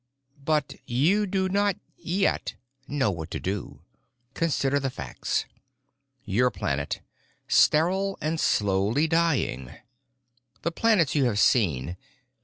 But 0.43 0.77
you 0.87 1.27
do 1.27 1.47
not—yet—know 1.47 3.17
that 3.19 3.33
you 3.35 3.39
do. 3.39 3.81
Consider 4.33 4.79
the 4.79 4.89
facts: 4.89 5.45
"Your 6.25 6.49
planet. 6.49 7.01
Sterile 7.47 8.17
and 8.19 8.39
slowly 8.39 9.07
dying. 9.07 9.69
"The 10.63 10.71
planets 10.71 11.13
you 11.13 11.25
have 11.25 11.37
seen. 11.37 11.97